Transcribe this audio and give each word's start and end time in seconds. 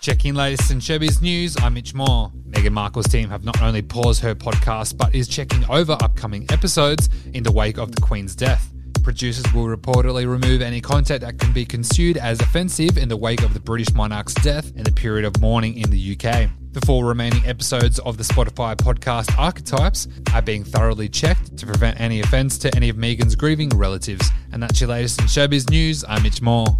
Checking 0.00 0.34
latest 0.34 0.70
in 0.70 0.78
showbiz 0.78 1.20
news, 1.20 1.58
I'm 1.60 1.74
Mitch 1.74 1.92
Moore. 1.92 2.32
Meghan 2.48 2.72
Markle's 2.72 3.06
team 3.06 3.28
have 3.28 3.44
not 3.44 3.60
only 3.60 3.82
paused 3.82 4.22
her 4.22 4.34
podcast, 4.34 4.96
but 4.96 5.14
is 5.14 5.28
checking 5.28 5.62
over 5.68 5.92
upcoming 6.00 6.46
episodes 6.50 7.10
in 7.34 7.42
the 7.42 7.52
wake 7.52 7.76
of 7.76 7.94
the 7.94 8.00
Queen's 8.00 8.34
death. 8.34 8.72
Producers 9.02 9.44
will 9.52 9.66
reportedly 9.66 10.26
remove 10.26 10.62
any 10.62 10.80
content 10.80 11.20
that 11.20 11.38
can 11.38 11.52
be 11.52 11.66
construed 11.66 12.16
as 12.16 12.40
offensive 12.40 12.96
in 12.96 13.10
the 13.10 13.16
wake 13.16 13.42
of 13.42 13.52
the 13.52 13.60
British 13.60 13.92
monarch's 13.92 14.32
death 14.36 14.74
and 14.74 14.86
the 14.86 14.92
period 14.92 15.26
of 15.26 15.38
mourning 15.38 15.76
in 15.76 15.90
the 15.90 16.16
UK. 16.16 16.48
The 16.72 16.80
four 16.86 17.04
remaining 17.04 17.44
episodes 17.44 17.98
of 17.98 18.16
the 18.16 18.24
Spotify 18.24 18.76
podcast 18.76 19.36
Archetypes 19.38 20.08
are 20.32 20.40
being 20.40 20.64
thoroughly 20.64 21.10
checked 21.10 21.58
to 21.58 21.66
prevent 21.66 22.00
any 22.00 22.20
offence 22.20 22.56
to 22.58 22.74
any 22.74 22.88
of 22.88 22.96
Meghan's 22.96 23.36
grieving 23.36 23.68
relatives. 23.68 24.30
And 24.50 24.62
that's 24.62 24.80
your 24.80 24.88
latest 24.88 25.20
in 25.20 25.26
showbiz 25.26 25.68
news. 25.68 26.06
I'm 26.08 26.22
Mitch 26.22 26.40
Moore. 26.40 26.78